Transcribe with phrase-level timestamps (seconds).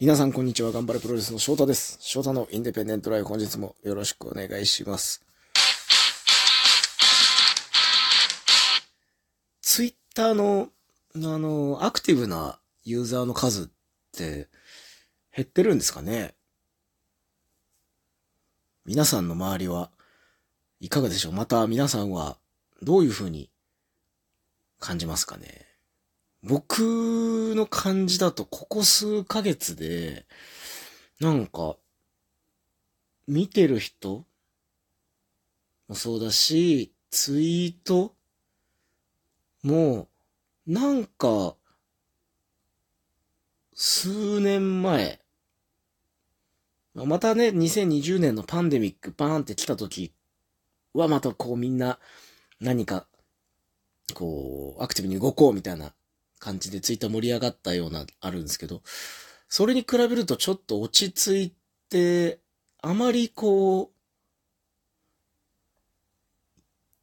[0.00, 0.72] 皆さんこんにちは。
[0.72, 1.98] 頑張れプロレスの翔太です。
[2.00, 5.22] 翔太のインデペンデントライブ本日もよろしくお願いします。
[9.60, 10.70] ツイッターの、
[11.16, 13.66] あの、アクティブなユーザーの数っ
[14.16, 14.48] て
[15.36, 16.34] 減ってるんですかね？
[18.86, 19.90] 皆さんの周りは
[20.80, 21.32] いかがでしょう？
[21.32, 22.38] また皆さんは
[22.82, 23.50] どういう風に
[24.78, 25.66] 感じますかね？
[26.42, 30.26] 僕の感じだと、ここ数ヶ月で、
[31.20, 31.76] なんか、
[33.28, 34.24] 見てる人
[35.88, 38.14] もそうだし、ツイート
[39.62, 40.08] も、
[40.66, 41.56] なんか、
[43.74, 45.20] 数年前、
[46.94, 50.12] またね、2020年のパンデミックバーンって来た時
[50.94, 51.98] はまたこうみんな
[52.60, 53.06] 何か、
[54.14, 55.92] こう、アクティブに動こうみたいな
[56.40, 58.82] 感じでツイッター盛り上がったような、あるんですけど、
[59.48, 61.54] それに比べるとちょっと落ち着い
[61.88, 62.40] て、
[62.82, 63.92] あまりこ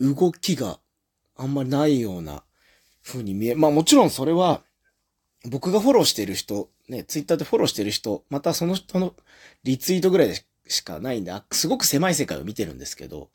[0.00, 0.80] う、動きが
[1.36, 2.42] あんまりないような
[3.04, 4.62] 風に見え、まあもちろんそれは、
[5.44, 9.14] 僕がフォローしてる人、ね、ツイッターでフォローしてる人、またその人の
[9.62, 10.34] リツイートぐらい
[10.66, 13.30] しかないんで、すごく狭い世界を見てるんですけど、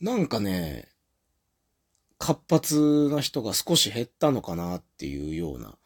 [0.00, 0.88] なんかね、
[2.18, 5.76] 活発な人が少し減ったのかなっていうような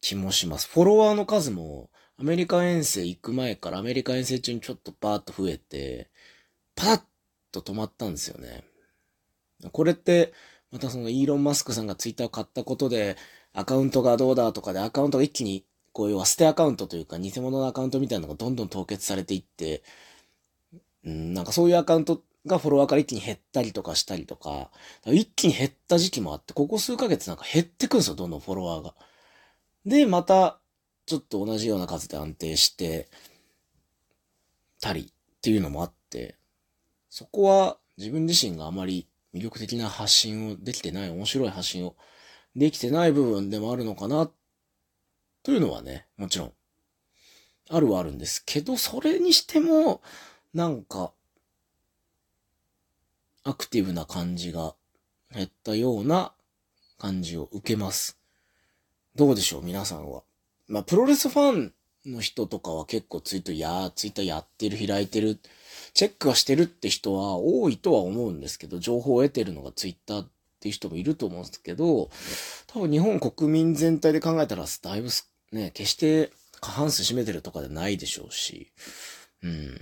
[0.00, 0.68] 気もします。
[0.68, 6.10] フォロワーの数もアメリカ遠征行く前からアメリカ遠征中にちょっとバーッと増えて、
[6.76, 7.02] パッ
[7.50, 8.64] と止まったんですよね。
[9.72, 10.32] これって、
[10.70, 13.16] またそのイーロン・マスクさんがツイッターを買ったことで、
[13.52, 19.82] アカウントがどうだとかでアカウントが一気に、こう要は捨てアカウントというか偽物のアカウントみたいなのがどんどん凍結されていって、
[21.04, 24.70] うん、なんかそういうアカウントがフォロワーから一気に減ったりとかしたりとか、
[25.06, 28.94] 一気に減った時期もあって、ここ数ヶ月なんか減ってくんですよ、どんどんフォロワーが。
[29.86, 30.60] で、また、
[31.06, 33.08] ちょっと同じような数で安定して、
[34.80, 36.36] たりっていうのもあって、
[37.08, 41.96] そこは自分自身があまり魅力的な発信をできてない、面白い発信を
[42.56, 44.30] できてない部分でもあるのかな、
[45.42, 46.52] というのはね、もちろん、
[47.70, 50.02] あるはあるんですけど、それにしても、
[50.52, 51.12] なんか、
[53.44, 54.74] アクティブな感じが
[55.34, 56.32] 減ったような
[56.98, 58.18] 感じを受けます。
[59.16, 60.22] どうでしょう皆さんは。
[60.68, 61.72] まあ、プロレスファン
[62.06, 65.38] の人とかは結構ツイートや、ツイッターやってる、開いてる、
[65.94, 70.28] チェックはしてるって人は多いとは思うんですけど、情報を得てるのがツイッターっ
[70.60, 72.10] ていう人もいると思うんですけど、
[72.68, 75.08] 多分日本国民全体で考えたら、だいぶ
[75.52, 76.30] ね、決して
[76.60, 78.72] 過半数占めてるとかでないでしょうし、
[79.42, 79.76] うん、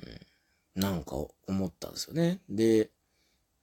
[0.74, 1.16] なんか
[1.46, 2.40] 思ったんですよね。
[2.48, 2.90] で、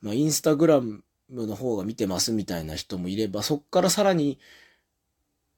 [0.01, 4.39] まあ、インスタグラムの方が見てますみたいな人もいれば、そっからさらに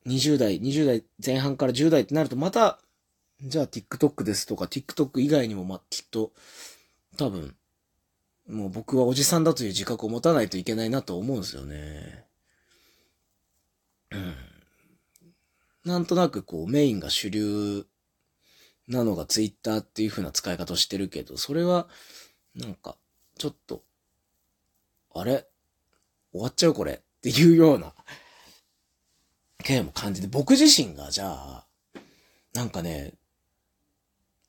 [0.08, 2.80] 20代、20代前半から10代ってなるとまた、
[3.42, 6.32] じゃあ TikTok ですとか TikTok 以外にもまきっと
[7.18, 7.56] 多分、
[8.48, 12.26] もう僕はおじさんだという自覚を持たないといけないなと思うんですよね。
[14.12, 14.36] うん。
[15.86, 17.86] なんとなくこうメインが主流
[18.88, 21.88] なのが Twitter っていう風な使い方をしてるけど、それは
[22.56, 22.98] なんか
[23.38, 23.84] ちょっと
[25.14, 25.48] あれ？
[26.32, 26.94] 終わっちゃうこれ？
[26.94, 27.94] っていうような、
[29.64, 31.68] 件も感じて、僕自身がじゃあ、
[32.54, 33.14] なんかね、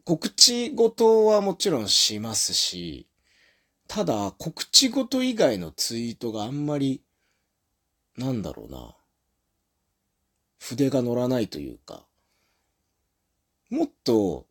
[0.04, 3.06] 告知ごとはもちろんしますし、
[3.86, 7.02] ただ告知ごと以外のツイートがあんまり、
[8.16, 8.96] なんだろうな、
[10.58, 12.06] 筆が乗らないというか、
[13.68, 14.46] もっと、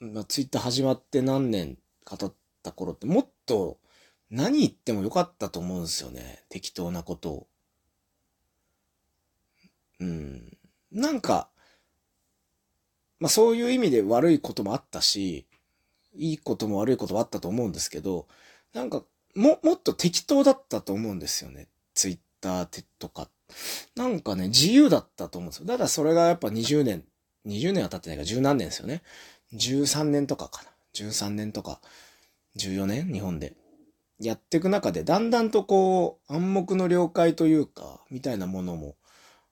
[0.00, 2.32] まあ、ツイッター始まって何年か経っ
[2.62, 3.78] た頃ってもっと
[4.30, 6.44] 何言ってもよかったと思うんですよね。
[6.48, 7.46] 適当なことを。
[10.00, 10.56] うん。
[10.92, 11.48] なんか、
[13.20, 15.46] まあそういう意味で悪いこともあったし、
[16.14, 18.28] いいことも悪いこともあったと思うんですけど、
[18.74, 19.02] なんか、
[19.34, 21.68] も、もっと適当だったと思うんですよね。
[21.94, 23.28] ツイッターとか。
[23.94, 25.66] なんかね、自由だったと思うんですよ。
[25.66, 27.04] ただそれがやっぱ20年、
[27.46, 29.02] 20年は経ってないから十何年ですよね。
[29.54, 30.70] 13年とかかな。
[30.94, 31.80] 13年とか、
[32.58, 33.12] 14年？
[33.12, 33.54] 日本で。
[34.20, 38.96] やっていく中で、だんだんとこう、暗黙の了解というか、みたいなものも、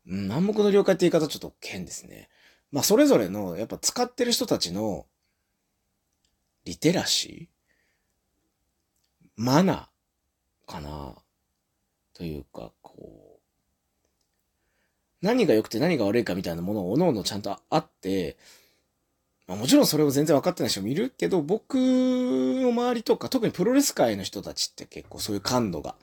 [0.09, 2.29] うん、暗黙の了解って言い方ちょっと変ですね。
[2.73, 5.07] まあ、それぞれの、やっぱ使ってる人たちの、
[6.65, 7.57] リテラシー
[9.37, 11.15] マナーかな
[12.13, 13.41] というか、こう、
[15.23, 18.37] 何が良くて何が悪いかみたいなものを各々ちゃんとあって、
[19.47, 25.95] まあもちろんそれを全然分かってない人もいるけど、僕の周りとか、特にプロレス界の人たちって結構そういう感度が、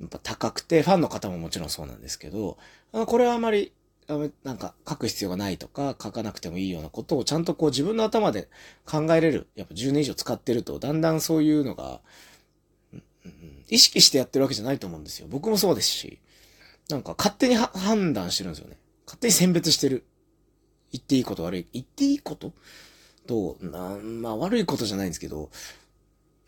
[0.00, 2.58] やっぱ高くて、ファンの方ももちろんそうなんですけど、
[2.92, 3.72] あこれはあまり
[4.08, 8.48] なんか書く必要がないとか書かなくてもいいようなことをちゃんとこう自分の頭で
[8.84, 9.48] 考えれる。
[9.54, 12.00] やっぱ10年以上使ってるとだんだんそういうのが、
[13.68, 15.28] 意識してやってるわけじゃないと思うんですよ。
[15.30, 16.18] 僕もそうですし。
[16.90, 18.76] なんか勝手に判断してるんですよね。
[19.06, 20.04] 勝手に選別してる。
[20.92, 21.66] 言っていいこと悪い。
[21.72, 22.52] 言っていいこと？
[23.26, 25.50] と、な、まあ悪いことじゃないんですけど、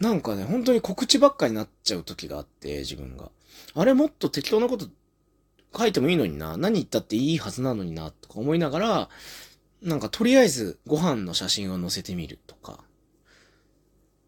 [0.01, 3.31] なんかね、本当に告知ばっかになっちゃう時があって、自分が。
[3.75, 4.89] あれもっと適当なこと
[5.77, 9.09] 書いてもいいのにな、何言ったっていいはずなのにな、とか思いながら、
[9.83, 12.83] なんかとりあえずご飯の写真を載せてみるとか、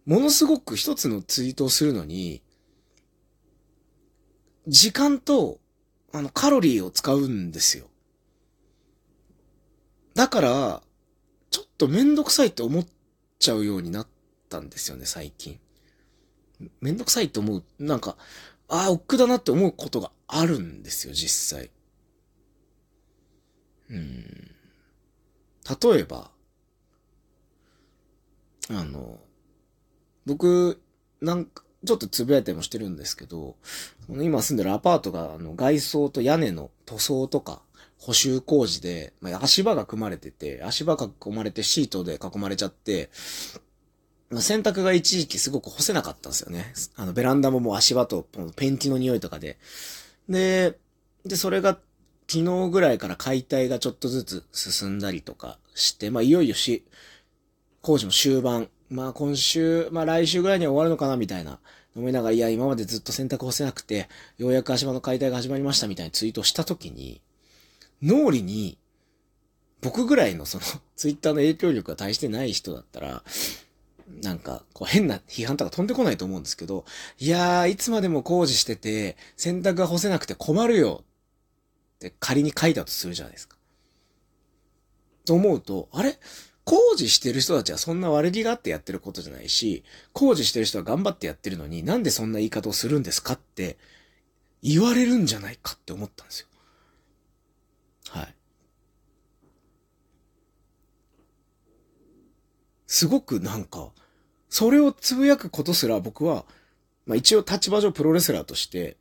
[0.05, 2.43] ものすごく一つのツイートをするのに、
[4.69, 5.59] 時間と、
[6.13, 7.87] あの、カロリーを使うんですよ。
[10.17, 10.83] だから、
[11.51, 12.87] ちょっとめんどくさいって思っ
[13.39, 14.09] ちゃうようになっ
[14.49, 15.61] たんですよね、最近。
[16.81, 17.65] めんどくさいって思う。
[17.79, 18.17] なんか、
[18.67, 21.71] ああ、億劫だなって思うことがあるんですよ、実際。
[23.91, 24.51] うん。
[25.93, 26.31] 例えば、
[28.71, 29.21] あの、
[30.25, 30.81] 僕、
[31.21, 33.57] なんか、ちょっとつぶやいたりもしてるんですけど、
[34.09, 37.61] 今住んでるアパートが、あの、外装と屋根の塗装とか、
[37.99, 43.11] 補修工事で、まあ、足場が組まれてて、足場が組まれてシートで囲まれちゃって、
[44.31, 46.73] まあ、洗濯が一時期すごく干せなかったんですよね。
[46.97, 48.27] あの、ベランダももう足場と
[48.57, 49.59] ペンキの匂いとかで。
[50.29, 50.79] で、
[51.25, 51.79] で、それが
[52.29, 56.85] 昨日ぐらいから解体がちょっとずつ進んだりとかして、まあ、いよいよし、
[57.83, 58.69] 工事も終盤。
[58.89, 61.61] まあ、今週、まあ、来週ぐらいには終わるのかな、みたいな。
[61.97, 64.09] 思いながら、いや、今までずっと洗濯干せなくて、
[64.39, 67.21] ようやく足場の解体が始まりました、みたいなツイートしたときに、
[68.03, 68.79] 脳裏に、
[69.81, 70.65] 僕ぐらいのその、
[70.97, 73.23] ツイッターの影響力が大してない人だったら、
[74.23, 76.85] なんか、こう変な批判とか飛んでこないと思うんですけど、
[77.19, 81.05] いやー、いつまでも工事してて、洗濯が干せなくて困るよ
[81.97, 83.57] って仮に書いたとするじゃないですか。
[85.25, 86.19] と思うと、あれ？
[86.67, 93.79] 工事してる人たちはそんな悪気があってやってることじゃないし、工事してる人は頑張ってやってるのになんでそんな言い方をするんですかって
[94.63, 96.49] 言われるんじゃないかって思ったんですよ。
[98.11, 98.35] はい。
[102.87, 103.91] すごくなんか、
[104.49, 106.45] それをつぶやくことすら僕は、
[107.05, 108.97] まあ一応立場上プロレスラーとして、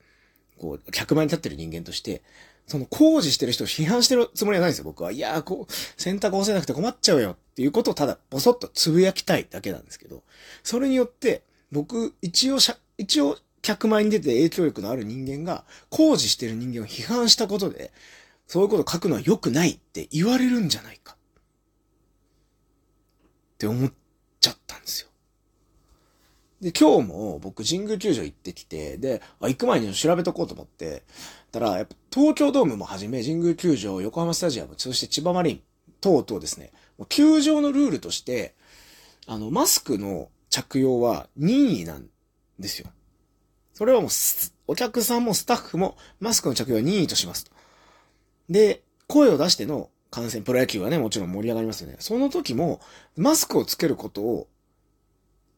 [0.57, 2.24] こう、100万に立ってる人間として、
[2.68, 5.12] その工事してる人を批判してるつもりはないんですよ、僕は。
[5.12, 10.24] いやー、こう、洗濯干せなくて困っちゃうよっていうことをただ、ぼそっとつぶやきたいだけなんですけど、
[10.63, 12.58] それによって、僕、一応
[12.98, 17.92] 一応、100万に出て影響力のある人間が、工事してる人間を批判したことで、
[18.48, 21.16] そういうこと書くのは良くないって言われるんじゃないか。
[23.56, 23.94] って思っ
[24.40, 25.10] ちゃったんですよ。
[26.62, 31.04] で、今日も僕神宮球場行ってきて、で、あ、行く前に調べとこうと思って、
[31.52, 35.62] たら、やっぱ東京ドームもはじめ、神宮球場、横浜スタジアム、そして千葉マリン、
[36.02, 38.56] 等々ですね、もう球場のルールとして、
[39.28, 42.08] あの、マスクの着用は任意なん
[42.60, 42.88] ですよ。
[43.74, 44.10] それはもう、
[44.68, 47.52] お客さんもスタッフもマスクの着用は任意としますと。
[48.50, 51.98] で、声を出しての感染、プロ野球はね、もちろん盛り上がりますよね。
[52.00, 52.80] その時も、
[53.18, 54.48] マスクをつけることを、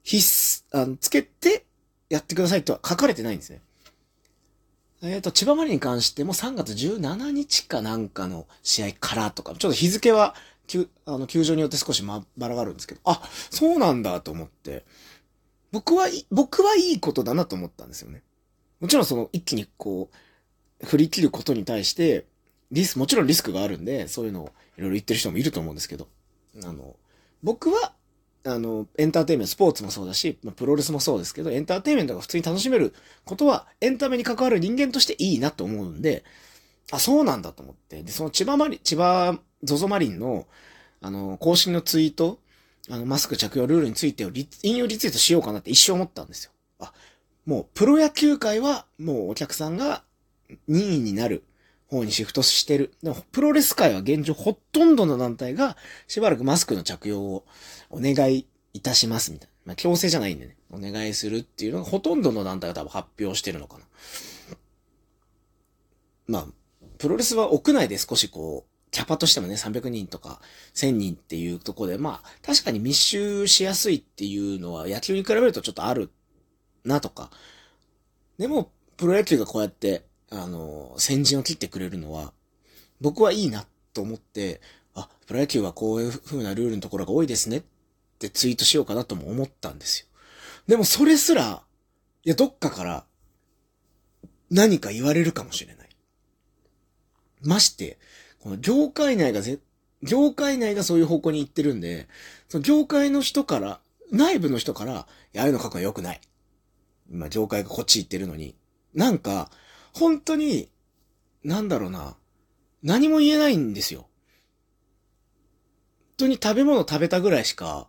[0.03, 1.65] 必須、あの、つけて
[2.09, 3.61] やってくださいとは書かれてないんですね。
[5.03, 10.33] えっ、ー、と、千葉マリに関しても3月17日かなんかの試合からとか、ちょっと日付は、
[11.05, 14.85] あの、球場によって少しま、ばらがあるんですけど、あ、そうなんだと思って、
[15.71, 18.23] 僕は、僕はいいことだなと思ったんですよね。
[18.79, 20.09] もちろんその、一気にこ
[20.81, 22.25] う、振り切ることに対して、
[22.71, 26.07] リス、もちろんリスクがあるんで、そういうのをいろいろ言ってる人もいると思うんですけど、
[26.63, 26.95] あの、
[27.43, 27.93] 僕は、
[28.45, 32.93] あの、エンターテインメント、スポーツもそうだし、プロレスもそうですけど、エンターテインメントが普通に楽しめる
[33.25, 36.23] ことは、エンタメに関わる人間としていいなと思うんで、
[36.91, 38.03] あ、そうなんだと思って。
[38.03, 40.47] で、その千葉マリ、千葉、ゾゾマリンの、
[41.01, 42.39] あの、公式のツイート、
[42.89, 44.31] あの、マスク着用ルールについてを
[44.63, 46.51] 引用リツイートしようかなって一生思ったんですよ。
[46.79, 46.93] あ、
[47.45, 50.03] もう、プロ野球界は、もうお客さんが
[50.67, 51.43] 任意になる。
[51.89, 52.93] 方にシフトしてる。
[53.01, 55.77] でも、プロレス界は現状ほとんどの団体が
[56.07, 57.45] しばらくマスクの着用を
[57.89, 59.53] お願いいたしますみたいな。
[59.65, 60.57] まあ、強制じゃないんでね。
[60.71, 63.85] お願いするっていうのがほとんどの団体が多分発表してるのかな。
[66.27, 66.45] まあ、
[66.97, 70.41] プロレスは屋内で少しこう、キャパとしてもね、300人とか
[70.73, 76.09] 1000人っていうとこで、まあ、確かに密集しやすいっていうのは野球に比べるとちょっとある
[76.83, 77.29] なとか。
[78.37, 82.33] でも、プロ野球がこうやってあの、先陣を切ってくれるのは、
[82.99, 84.61] 僕はいいなと思って、
[84.93, 87.63] あ、プロ野球はこういう風なルールのところが多いですねっ
[88.19, 90.07] てツイートしようかなとも思ったんですよ。
[90.67, 91.63] でもそれすら、
[92.23, 93.05] いや、どっかから
[94.49, 95.89] 何か言われるかもしれない。
[97.41, 97.97] まして、
[98.39, 99.59] この業界内がぜ、
[100.03, 102.07] 業界内がそういう方向に行ってるんで、
[102.49, 103.79] その業界の人から、
[104.11, 106.21] 内部の人から、いや、ああいうの書くの良くない。
[107.11, 108.55] 今、業界がこっち行ってるのに。
[108.93, 109.51] なんか、
[109.97, 110.69] 本当に、
[111.43, 112.15] なんだろうな。
[112.83, 114.01] 何も言えないんですよ。
[114.01, 114.09] 本
[116.17, 117.87] 当に食べ物食べたぐらいしか、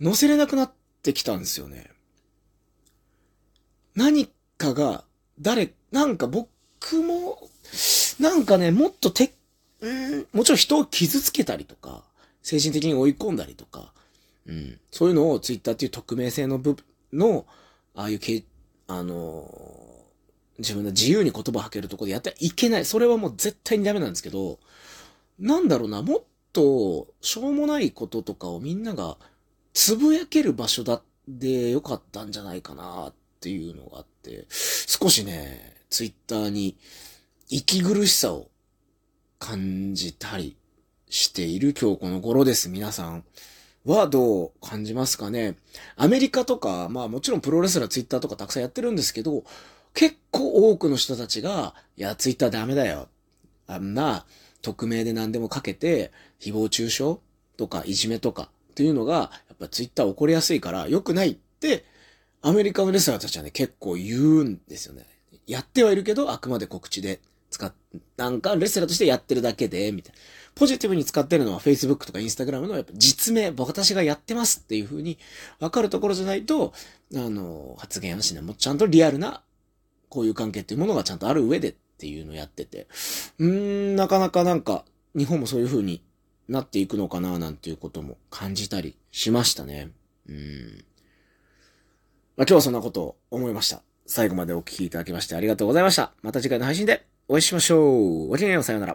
[0.00, 0.72] 乗せれなくなっ
[1.02, 1.90] てきたんですよね。
[3.96, 5.04] 何かが、
[5.40, 7.50] 誰、なんか僕も、
[8.20, 9.34] なんかね、もっとて、
[9.80, 12.04] うん、もちろん人を傷つけたりとか、
[12.42, 13.92] 精神的に追い込んだりとか、
[14.46, 17.46] うん、そういうのをツイッターっていう匿名性の部分の、
[17.94, 18.44] ああいうけ、
[18.86, 19.83] あの、
[20.58, 22.84] 自分の自由に言葉を吐けるところでやってはいけない。
[22.84, 24.58] それはもう絶対にダメなんですけど、
[25.38, 29.18] なんだろうな、もっと、しょうもないこととかをみんなが、
[29.72, 36.76] つぶやける場所だでよかったんじゃないかなっていうのがあって、少しね、ツイッターに
[37.48, 38.48] 息苦しさを
[39.38, 40.56] 感じたり
[41.08, 42.68] している今日この頃です。
[42.68, 43.24] 皆さん
[43.84, 45.56] はどう感じますかね？
[45.96, 49.44] アメリカとか、まあもちろんプロレスラーツイッターとかたくさんやってるんですけど、
[49.94, 53.08] 結構多くの人たちが、いや、ツイッターダメだよ。
[53.66, 54.26] あんな、
[54.60, 56.10] 匿名で何でもかけて、
[56.40, 57.16] 誹謗中傷
[57.56, 61.84] とかいじめとかっていうのが、やっぱツイッター起こりやすいから良くないって、
[62.42, 65.06] アメリカのレスラーたちはね、結構言うんですよね。
[65.46, 67.20] やってはいるけど、あくまで告知で
[67.50, 67.72] 使っ、
[68.16, 70.18] なんかレスラーとしてやってるだけで、みたいな。
[70.54, 75.18] ポジティブに使ってるのは Facebook とか Instagram のやっぱ実名、私がやってますっていう風に
[75.58, 76.72] 分かるところじゃないと、
[77.14, 78.42] あの、発言はしない。
[78.42, 79.42] もうちゃんとリアルな、
[80.14, 82.86] こういう関係っていうものがちゃんとある上でっていうのをやってて、
[83.38, 84.84] うーん、なかなかなんか、
[85.16, 86.04] 日本もそういう風に
[86.48, 89.90] なっていくのかななんていうことも感じたりしましたね。
[90.28, 90.84] うん。
[92.36, 93.82] まあ、今日はそんなことを思いました。
[94.06, 96.12] 最後までお聴きいただきましてありがとうございました。
[96.22, 98.28] また次回の配信でお会いしましょう。
[98.28, 98.82] ごきげんよう、さようなら。